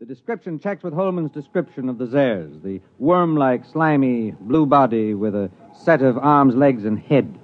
The 0.00 0.06
description 0.06 0.58
checks 0.58 0.82
with 0.82 0.94
Holman's 0.94 1.30
description 1.30 1.90
of 1.90 1.98
the 1.98 2.06
Zares 2.06 2.62
the 2.62 2.80
worm 2.98 3.36
like, 3.36 3.66
slimy, 3.66 4.30
blue 4.30 4.64
body 4.64 5.12
with 5.12 5.34
a 5.34 5.50
set 5.74 6.00
of 6.00 6.16
arms, 6.16 6.54
legs, 6.54 6.86
and 6.86 6.98
head. 6.98 7.38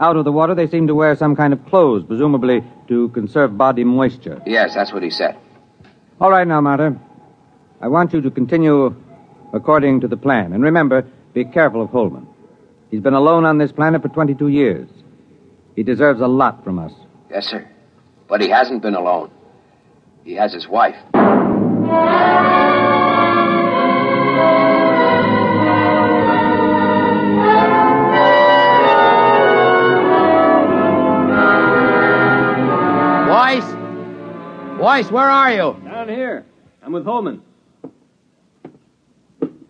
Out 0.00 0.16
of 0.16 0.24
the 0.24 0.32
water, 0.32 0.54
they 0.54 0.66
seem 0.66 0.86
to 0.86 0.94
wear 0.94 1.14
some 1.14 1.36
kind 1.36 1.52
of 1.52 1.62
clothes, 1.66 2.02
presumably 2.06 2.64
to 2.88 3.10
conserve 3.10 3.58
body 3.58 3.84
moisture. 3.84 4.40
Yes, 4.46 4.72
that's 4.72 4.94
what 4.94 5.02
he 5.02 5.10
said. 5.10 5.36
All 6.22 6.30
right, 6.30 6.48
now, 6.48 6.62
Marta. 6.62 6.98
I 7.82 7.88
want 7.88 8.14
you 8.14 8.22
to 8.22 8.30
continue 8.30 8.96
according 9.52 10.00
to 10.00 10.08
the 10.08 10.16
plan. 10.16 10.54
And 10.54 10.64
remember, 10.64 11.06
be 11.34 11.44
careful 11.44 11.82
of 11.82 11.90
Holman. 11.90 12.26
He's 12.90 13.02
been 13.02 13.12
alone 13.12 13.44
on 13.44 13.58
this 13.58 13.72
planet 13.72 14.00
for 14.00 14.08
22 14.08 14.48
years. 14.48 14.88
He 15.76 15.82
deserves 15.82 16.22
a 16.22 16.28
lot 16.28 16.64
from 16.64 16.78
us. 16.78 16.92
Yes, 17.30 17.44
sir. 17.44 17.68
But 18.26 18.40
he 18.40 18.48
hasn't 18.48 18.80
been 18.80 18.94
alone. 18.94 19.30
He 20.24 20.32
has 20.36 20.54
his 20.54 20.66
wife. 20.66 20.96
Weiss? 33.28 33.64
Weiss, 34.80 35.10
where 35.10 35.28
are 35.28 35.52
you? 35.52 35.76
Down 35.84 36.08
here. 36.08 36.44
I'm 36.82 36.92
with 36.92 37.04
Holman. 37.04 37.42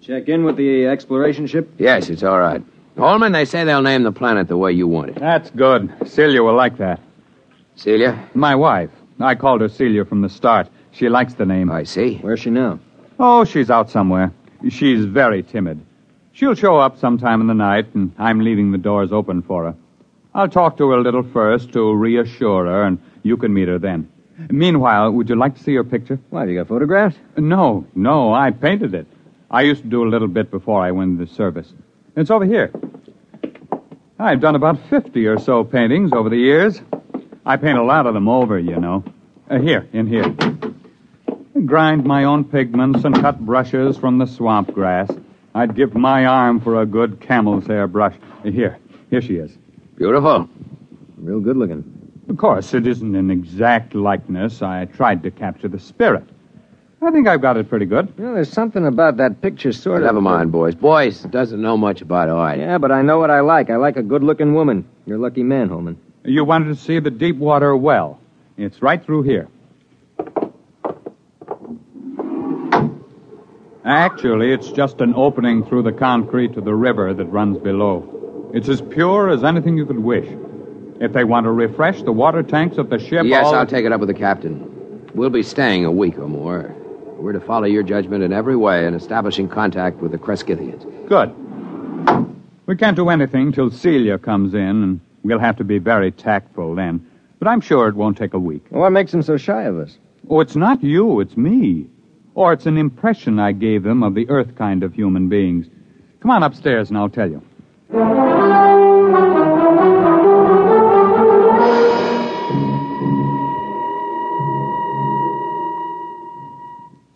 Check 0.00 0.28
in 0.28 0.44
with 0.44 0.56
the 0.56 0.86
exploration 0.86 1.46
ship? 1.46 1.72
Yes, 1.78 2.10
it's 2.10 2.22
all 2.22 2.38
right. 2.38 2.62
Holman, 2.98 3.32
they 3.32 3.44
say 3.44 3.64
they'll 3.64 3.82
name 3.82 4.02
the 4.02 4.12
planet 4.12 4.48
the 4.48 4.56
way 4.56 4.70
you 4.72 4.86
want 4.86 5.10
it. 5.10 5.16
That's 5.16 5.50
good. 5.50 5.92
Celia 6.06 6.42
will 6.42 6.54
like 6.54 6.76
that. 6.78 7.00
Celia? 7.76 8.28
My 8.34 8.54
wife. 8.54 8.90
I 9.20 9.34
called 9.34 9.60
her 9.60 9.68
Celia 9.68 10.04
from 10.04 10.22
the 10.22 10.28
start. 10.28 10.68
She 10.90 11.08
likes 11.08 11.34
the 11.34 11.46
name. 11.46 11.70
I 11.70 11.84
see. 11.84 12.18
Where's 12.18 12.40
she 12.40 12.50
now? 12.50 12.80
Oh, 13.18 13.44
she's 13.44 13.70
out 13.70 13.90
somewhere. 13.90 14.32
She's 14.68 15.04
very 15.04 15.42
timid. 15.42 15.80
She'll 16.32 16.54
show 16.54 16.78
up 16.78 16.98
sometime 16.98 17.40
in 17.40 17.46
the 17.46 17.54
night, 17.54 17.94
and 17.94 18.12
I'm 18.18 18.40
leaving 18.40 18.72
the 18.72 18.78
doors 18.78 19.12
open 19.12 19.42
for 19.42 19.64
her. 19.66 19.74
I'll 20.34 20.48
talk 20.48 20.76
to 20.78 20.88
her 20.90 20.96
a 20.96 21.02
little 21.02 21.22
first 21.22 21.72
to 21.74 21.94
reassure 21.94 22.64
her, 22.64 22.82
and 22.82 22.98
you 23.22 23.36
can 23.36 23.54
meet 23.54 23.68
her 23.68 23.78
then. 23.78 24.10
Meanwhile, 24.50 25.12
would 25.12 25.28
you 25.28 25.36
like 25.36 25.56
to 25.56 25.62
see 25.62 25.74
her 25.76 25.84
picture? 25.84 26.18
Why, 26.30 26.40
have 26.40 26.50
you 26.50 26.56
got 26.56 26.66
photographs? 26.66 27.16
No, 27.36 27.86
no, 27.94 28.34
I 28.34 28.50
painted 28.50 28.94
it. 28.94 29.06
I 29.48 29.62
used 29.62 29.82
to 29.82 29.88
do 29.88 30.02
a 30.02 30.08
little 30.08 30.26
bit 30.26 30.50
before 30.50 30.82
I 30.82 30.90
went 30.90 31.20
into 31.20 31.32
service. 31.32 31.72
It's 32.16 32.30
over 32.30 32.44
here. 32.44 32.72
I've 34.18 34.40
done 34.40 34.56
about 34.56 34.78
50 34.90 35.24
or 35.26 35.38
so 35.38 35.62
paintings 35.62 36.12
over 36.12 36.28
the 36.28 36.36
years. 36.36 36.80
I 37.46 37.56
paint 37.56 37.78
a 37.78 37.82
lot 37.82 38.06
of 38.06 38.14
them 38.14 38.28
over, 38.28 38.58
you 38.58 38.76
know. 38.80 39.04
Uh, 39.50 39.58
here, 39.58 39.86
in 39.92 40.06
here. 40.06 40.34
I 41.28 41.60
grind 41.60 42.04
my 42.04 42.24
own 42.24 42.44
pigments 42.44 43.04
and 43.04 43.14
cut 43.14 43.38
brushes 43.40 43.96
from 43.98 44.18
the 44.18 44.26
swamp 44.26 44.72
grass. 44.72 45.10
I'd 45.54 45.74
give 45.76 45.94
my 45.94 46.26
arm 46.26 46.60
for 46.60 46.80
a 46.80 46.86
good 46.86 47.20
camel's 47.20 47.66
hair 47.66 47.86
brush. 47.86 48.14
Uh, 48.44 48.50
Here, 48.50 48.78
here 49.10 49.20
she 49.20 49.36
is. 49.36 49.56
Beautiful. 49.96 50.48
Real 51.18 51.40
good 51.40 51.56
looking. 51.56 51.84
Of 52.28 52.38
course, 52.38 52.72
it 52.74 52.86
isn't 52.86 53.14
an 53.14 53.30
exact 53.30 53.94
likeness. 53.94 54.62
I 54.62 54.86
tried 54.86 55.22
to 55.24 55.30
capture 55.30 55.68
the 55.68 55.78
spirit. 55.78 56.24
I 57.02 57.10
think 57.10 57.28
I've 57.28 57.42
got 57.42 57.58
it 57.58 57.68
pretty 57.68 57.84
good. 57.84 58.12
You 58.16 58.24
know, 58.24 58.34
there's 58.34 58.50
something 58.50 58.86
about 58.86 59.18
that 59.18 59.42
picture 59.42 59.72
sort 59.72 59.98
of. 59.98 60.06
Never 60.06 60.22
mind, 60.22 60.50
boys. 60.50 60.74
Boys 60.74 61.20
doesn't 61.22 61.60
know 61.60 61.76
much 61.76 62.00
about 62.00 62.30
art. 62.30 62.58
Yeah, 62.58 62.78
but 62.78 62.90
I 62.90 63.02
know 63.02 63.18
what 63.18 63.30
I 63.30 63.40
like. 63.40 63.68
I 63.68 63.76
like 63.76 63.98
a 63.98 64.02
good 64.02 64.24
looking 64.24 64.54
woman. 64.54 64.88
You're 65.04 65.18
a 65.18 65.20
lucky 65.20 65.42
man, 65.42 65.68
Holman. 65.68 66.00
You 66.24 66.44
wanted 66.44 66.68
to 66.68 66.76
see 66.76 66.98
the 67.00 67.10
deep 67.10 67.36
water 67.36 67.76
well. 67.76 68.18
It's 68.56 68.80
right 68.80 69.04
through 69.04 69.22
here. 69.24 69.48
Actually, 73.84 74.52
it's 74.52 74.70
just 74.70 75.00
an 75.02 75.12
opening 75.14 75.64
through 75.66 75.82
the 75.82 75.92
concrete 75.92 76.54
to 76.54 76.60
the 76.62 76.74
river 76.74 77.12
that 77.12 77.26
runs 77.26 77.58
below. 77.58 78.50
It's 78.54 78.68
as 78.68 78.80
pure 78.80 79.28
as 79.28 79.44
anything 79.44 79.76
you 79.76 79.84
could 79.84 79.98
wish. 79.98 80.26
If 81.00 81.12
they 81.12 81.24
want 81.24 81.44
to 81.44 81.50
refresh 81.52 82.00
the 82.02 82.12
water 82.12 82.42
tanks 82.42 82.78
of 82.78 82.88
the 82.88 82.98
ship, 82.98 83.26
Yes, 83.26 83.44
all- 83.46 83.56
I'll 83.56 83.66
take 83.66 83.84
it 83.84 83.92
up 83.92 84.00
with 84.00 84.08
the 84.08 84.14
captain. 84.14 84.70
We'll 85.14 85.28
be 85.30 85.42
staying 85.42 85.84
a 85.84 85.92
week 85.92 86.18
or 86.18 86.28
more. 86.28 86.74
We're 87.18 87.32
to 87.32 87.40
follow 87.40 87.66
your 87.66 87.82
judgment 87.82 88.22
in 88.24 88.32
every 88.32 88.56
way 88.56 88.86
in 88.86 88.94
establishing 88.94 89.48
contact 89.48 90.00
with 90.00 90.12
the 90.12 90.18
Kreskithians. 90.18 90.84
Good. 91.08 91.34
We 92.66 92.76
can't 92.76 92.96
do 92.96 93.10
anything 93.10 93.52
till 93.52 93.70
Celia 93.70 94.18
comes 94.18 94.54
in, 94.54 94.60
and 94.60 95.00
we'll 95.24 95.40
have 95.40 95.56
to 95.56 95.64
be 95.64 95.78
very 95.78 96.12
tactful 96.12 96.74
then. 96.74 97.04
But 97.40 97.48
I'm 97.48 97.60
sure 97.60 97.88
it 97.88 97.96
won't 97.96 98.16
take 98.16 98.34
a 98.34 98.38
week. 98.38 98.66
Well, 98.70 98.82
what 98.82 98.92
makes 98.92 99.10
them 99.10 99.22
so 99.22 99.36
shy 99.36 99.62
of 99.64 99.78
us? 99.78 99.98
Oh, 100.30 100.40
it's 100.40 100.54
not 100.54 100.82
you, 100.84 101.20
it's 101.20 101.36
me. 101.36 101.86
Or 102.34 102.52
it's 102.52 102.66
an 102.66 102.78
impression 102.78 103.38
I 103.38 103.52
gave 103.52 103.82
them 103.82 104.02
of 104.02 104.14
the 104.14 104.28
earth 104.28 104.54
kind 104.56 104.82
of 104.82 104.94
human 104.94 105.28
beings. 105.28 105.66
Come 106.20 106.30
on 106.30 106.42
upstairs 106.42 106.88
and 106.90 106.98
I'll 106.98 107.08
tell 107.08 107.30
you. 107.30 107.42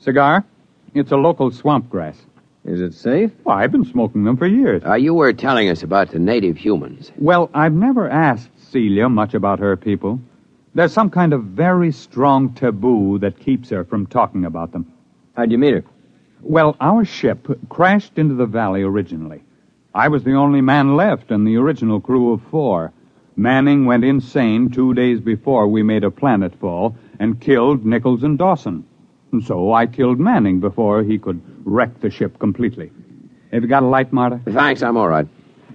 Cigar? 0.00 0.44
It's 0.94 1.12
a 1.12 1.16
local 1.16 1.50
swamp 1.50 1.90
grass. 1.90 2.16
Is 2.68 2.82
it 2.82 2.92
safe? 2.92 3.30
Well, 3.44 3.56
I've 3.56 3.72
been 3.72 3.86
smoking 3.86 4.24
them 4.24 4.36
for 4.36 4.46
years. 4.46 4.82
Uh, 4.84 4.92
you 4.92 5.14
were 5.14 5.32
telling 5.32 5.70
us 5.70 5.82
about 5.82 6.10
the 6.10 6.18
native 6.18 6.58
humans. 6.58 7.10
Well, 7.16 7.48
I've 7.54 7.72
never 7.72 8.10
asked 8.10 8.50
Celia 8.58 9.08
much 9.08 9.32
about 9.32 9.58
her 9.58 9.74
people. 9.74 10.20
There's 10.74 10.92
some 10.92 11.08
kind 11.08 11.32
of 11.32 11.44
very 11.44 11.90
strong 11.92 12.52
taboo 12.52 13.20
that 13.20 13.40
keeps 13.40 13.70
her 13.70 13.84
from 13.84 14.06
talking 14.06 14.44
about 14.44 14.72
them. 14.72 14.92
How'd 15.34 15.50
you 15.50 15.56
meet 15.56 15.72
her? 15.72 15.84
Well, 16.42 16.76
our 16.78 17.06
ship 17.06 17.48
crashed 17.70 18.18
into 18.18 18.34
the 18.34 18.44
valley 18.44 18.82
originally. 18.82 19.42
I 19.94 20.08
was 20.08 20.24
the 20.24 20.34
only 20.34 20.60
man 20.60 20.94
left 20.94 21.30
in 21.30 21.44
the 21.44 21.56
original 21.56 22.02
crew 22.02 22.34
of 22.34 22.42
four. 22.50 22.92
Manning 23.34 23.86
went 23.86 24.04
insane 24.04 24.68
two 24.68 24.92
days 24.92 25.20
before 25.20 25.68
we 25.68 25.82
made 25.82 26.04
a 26.04 26.10
planetfall 26.10 26.96
and 27.18 27.40
killed 27.40 27.86
Nichols 27.86 28.24
and 28.24 28.36
Dawson. 28.36 28.84
And 29.32 29.42
so 29.42 29.72
I 29.72 29.86
killed 29.86 30.20
Manning 30.20 30.60
before 30.60 31.02
he 31.02 31.18
could 31.18 31.40
wreck 31.68 32.00
the 32.00 32.10
ship 32.10 32.38
completely. 32.38 32.90
Have 33.52 33.62
you 33.62 33.68
got 33.68 33.82
a 33.82 33.86
light, 33.86 34.12
Marta? 34.12 34.40
Thanks, 34.44 34.82
I'm 34.82 34.96
all 34.96 35.08
right. 35.08 35.26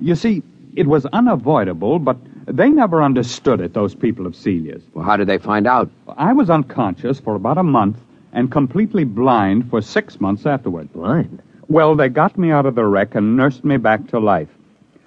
You 0.00 0.14
see, 0.14 0.42
it 0.74 0.86
was 0.86 1.06
unavoidable, 1.06 1.98
but 1.98 2.16
they 2.46 2.70
never 2.70 3.02
understood 3.02 3.60
it, 3.60 3.74
those 3.74 3.94
people 3.94 4.26
of 4.26 4.34
Celia's. 4.34 4.82
Well, 4.94 5.04
how 5.04 5.16
did 5.16 5.28
they 5.28 5.38
find 5.38 5.66
out? 5.66 5.90
I 6.16 6.32
was 6.32 6.50
unconscious 6.50 7.20
for 7.20 7.34
about 7.34 7.58
a 7.58 7.62
month 7.62 7.98
and 8.32 8.50
completely 8.50 9.04
blind 9.04 9.70
for 9.70 9.80
six 9.80 10.20
months 10.20 10.46
afterward. 10.46 10.92
Blind. 10.92 11.42
Well, 11.68 11.94
they 11.94 12.08
got 12.08 12.36
me 12.36 12.50
out 12.50 12.66
of 12.66 12.74
the 12.74 12.84
wreck 12.84 13.14
and 13.14 13.36
nursed 13.36 13.64
me 13.64 13.76
back 13.76 14.08
to 14.08 14.18
life. 14.18 14.48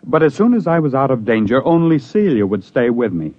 But 0.04 0.24
as 0.24 0.36
soon 0.36 0.54
as 0.54 0.68
I 0.68 0.80
was 0.80 0.94
out 0.94 1.12
of 1.12 1.26
danger, 1.26 1.64
only 1.66 2.00
Celia 2.00 2.46
would 2.46 2.64
stay 2.64 2.90
with 2.90 3.12
me. 3.12 3.34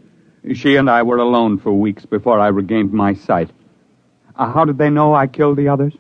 She 0.52 0.76
and 0.76 0.90
I 0.90 1.02
were 1.02 1.18
alone 1.18 1.58
for 1.58 1.72
weeks 1.72 2.04
before 2.06 2.38
I 2.38 2.48
regained 2.48 2.92
my 2.92 3.14
sight. 3.14 3.50
Uh, 4.36 4.52
how 4.52 4.64
did 4.64 4.78
they 4.78 4.90
know 4.90 5.14
I 5.14 5.26
killed 5.26 5.56
the 5.56 5.68
others? 5.68 5.94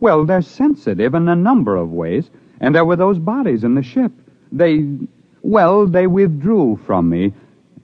Well, 0.00 0.24
they're 0.24 0.42
sensitive 0.42 1.14
in 1.14 1.28
a 1.28 1.36
number 1.36 1.76
of 1.76 1.90
ways, 1.90 2.30
and 2.60 2.74
there 2.74 2.84
were 2.84 2.96
those 2.96 3.18
bodies 3.18 3.64
in 3.64 3.74
the 3.74 3.82
ship. 3.82 4.12
They, 4.50 4.86
well, 5.42 5.86
they 5.86 6.06
withdrew 6.06 6.80
from 6.86 7.08
me 7.10 7.34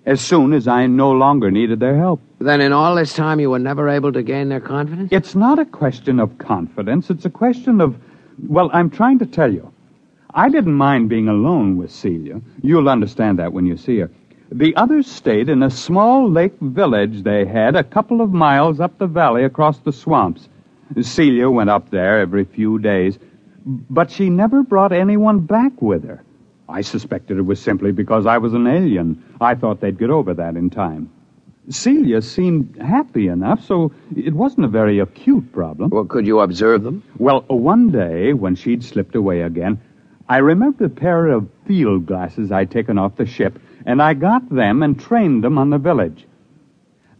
as 0.07 0.21
soon 0.21 0.53
as 0.53 0.67
I 0.67 0.87
no 0.87 1.11
longer 1.11 1.51
needed 1.51 1.81
their 1.81 1.97
help. 1.97 2.21
Then, 2.39 2.61
in 2.61 2.73
all 2.73 2.95
this 2.95 3.13
time, 3.13 3.41
you 3.41 3.51
were 3.51 3.59
never 3.59 3.89
able 3.89 4.13
to 4.13 4.23
gain 4.23 4.49
their 4.49 4.61
confidence? 4.61 5.11
It's 5.13 5.35
not 5.35 5.59
a 5.59 5.65
question 5.65 6.21
of 6.21 6.39
confidence. 6.39 7.11
It's 7.11 7.25
a 7.25 7.31
question 7.31 7.81
of, 7.81 7.97
well, 8.47 8.71
I'm 8.73 8.89
trying 8.89 9.19
to 9.19 9.27
tell 9.27 9.53
you. 9.53 9.73
I 10.33 10.49
didn't 10.49 10.75
mind 10.75 11.09
being 11.09 11.29
alone 11.29 11.77
with 11.77 11.91
Celia. 11.91 12.41
You'll 12.63 12.89
understand 12.89 13.39
that 13.39 13.53
when 13.53 13.67
you 13.67 13.77
see 13.77 13.99
her. 13.99 14.11
The 14.53 14.77
others 14.77 15.07
stayed 15.07 15.49
in 15.49 15.63
a 15.63 15.71
small 15.71 16.31
lake 16.31 16.55
village 16.61 17.23
they 17.23 17.45
had 17.45 17.75
a 17.75 17.83
couple 17.83 18.21
of 18.21 18.33
miles 18.33 18.79
up 18.79 18.99
the 18.99 19.07
valley 19.07 19.45
across 19.45 19.79
the 19.79 19.93
swamps. 19.93 20.49
Celia 21.01 21.51
went 21.51 21.71
up 21.71 21.91
there 21.91 22.21
every 22.21 22.45
few 22.45 22.79
days, 22.79 23.19
but 23.65 24.11
she 24.11 24.31
never 24.31 24.63
brought 24.63 24.93
anyone 24.93 25.41
back 25.41 25.81
with 25.83 26.05
her. 26.05 26.23
I 26.69 26.81
suspected 26.81 27.39
it 27.39 27.43
was 27.43 27.61
simply 27.61 27.93
because 27.93 28.27
I 28.27 28.39
was 28.39 28.55
an 28.55 28.67
alien. 28.67 29.23
I 29.41 29.55
thought 29.55 29.81
they'd 29.81 29.99
get 29.99 30.11
over 30.11 30.35
that 30.35 30.57
in 30.57 30.71
time. 30.71 31.11
Celia 31.69 32.23
seemed 32.23 32.77
happy 32.81 33.27
enough, 33.27 33.65
so 33.65 33.93
it 34.15 34.33
wasn't 34.33 34.65
a 34.65 34.69
very 34.69 35.01
acute 35.01 35.53
problem. 35.53 35.91
Well, 35.91 36.05
could 36.05 36.27
you 36.27 36.41
observe 36.41 36.83
them? 36.85 37.03
Well, 37.19 37.45
one 37.49 37.91
day, 37.91 38.33
when 38.33 38.55
she'd 38.55 38.85
slipped 38.85 39.17
away 39.17 39.43
again, 39.43 39.81
I 40.29 40.39
remembered 40.39 40.87
a 40.87 40.95
pair 40.95 41.27
of 41.27 41.49
field 41.67 42.07
glasses 42.07 42.53
I'd 42.53 42.71
taken 42.71 42.99
off 42.99 43.17
the 43.17 43.27
ship, 43.27 43.59
and 43.85 44.01
I 44.01 44.15
got 44.15 44.49
them 44.49 44.83
and 44.83 44.99
trained 44.99 45.43
them 45.43 45.59
on 45.59 45.71
the 45.71 45.79
village. 45.79 46.27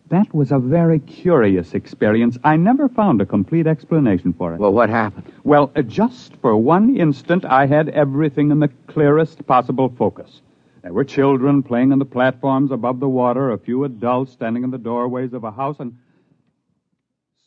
That 0.09 0.33
was 0.33 0.53
a 0.53 0.59
very 0.59 1.01
curious 1.01 1.75
experience. 1.75 2.39
I 2.45 2.57
never 2.57 2.89
found 2.89 3.21
a 3.21 3.27
complete 3.27 3.67
explanation 3.67 4.33
for 4.33 4.55
it. 4.55 4.61
Well, 4.61 4.73
what 4.73 4.89
happened? 4.89 5.33
Well, 5.43 5.73
uh, 5.75 5.83
just 5.83 6.37
for 6.37 6.57
one 6.57 6.97
instant, 6.97 7.45
I 7.45 7.67
had 7.67 7.89
everything 7.89 8.53
in 8.53 8.61
the 8.61 8.69
clearest 8.87 9.45
possible 9.47 9.93
focus. 9.99 10.43
There 10.83 10.93
were 10.93 11.05
children 11.05 11.65
playing 11.65 11.91
on 11.91 11.99
the 11.99 12.05
platforms 12.05 12.71
above 12.71 13.01
the 13.01 13.09
water, 13.09 13.51
a 13.51 13.59
few 13.59 13.83
adults 13.83 14.33
standing 14.33 14.63
in 14.63 14.71
the 14.71 14.79
doorways 14.79 15.33
of 15.33 15.43
a 15.43 15.51
house, 15.51 15.81
and 15.81 15.99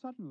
suddenly. 0.01 0.27